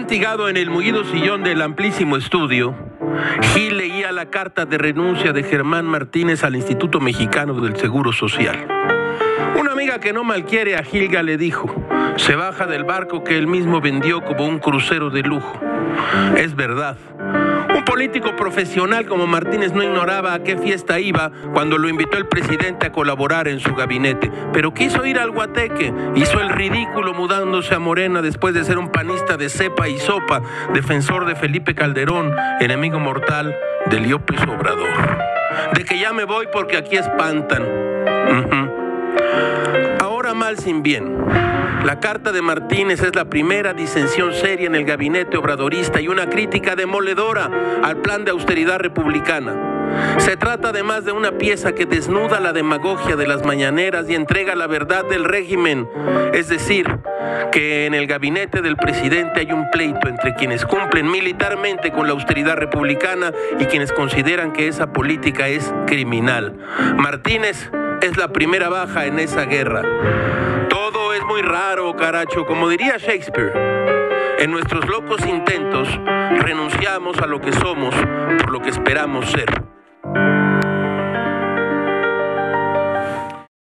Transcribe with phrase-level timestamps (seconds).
[0.00, 2.72] En el mullido sillón del amplísimo estudio,
[3.52, 8.68] Gil leía la carta de renuncia de Germán Martínez al Instituto Mexicano del Seguro Social.
[9.58, 11.74] Una amiga que no malquiere a Gilga le dijo,
[12.16, 15.60] se baja del barco que él mismo vendió como un crucero de lujo.
[16.36, 16.96] Es verdad.
[17.74, 22.26] Un político profesional como Martínez no ignoraba a qué fiesta iba cuando lo invitó el
[22.26, 27.74] presidente a colaborar en su gabinete, pero quiso ir al Guateque, hizo el ridículo mudándose
[27.74, 30.42] a Morena después de ser un panista de cepa y sopa,
[30.72, 33.54] defensor de Felipe Calderón, enemigo mortal
[33.86, 35.18] de López Obrador.
[35.74, 37.64] De que ya me voy porque aquí espantan.
[40.00, 41.16] Ahora mal sin bien.
[41.84, 46.28] La carta de Martínez es la primera disensión seria en el gabinete obradorista y una
[46.28, 47.50] crítica demoledora
[47.82, 49.78] al plan de austeridad republicana.
[50.18, 54.54] Se trata además de una pieza que desnuda la demagogia de las mañaneras y entrega
[54.54, 55.88] la verdad del régimen,
[56.34, 56.98] es decir,
[57.52, 62.12] que en el gabinete del presidente hay un pleito entre quienes cumplen militarmente con la
[62.12, 66.58] austeridad republicana y quienes consideran que esa política es criminal.
[66.96, 67.70] Martínez
[68.02, 69.82] es la primera baja en esa guerra.
[71.28, 73.52] Muy raro, caracho, como diría Shakespeare.
[74.38, 75.86] En nuestros locos intentos
[76.40, 79.67] renunciamos a lo que somos por lo que esperamos ser.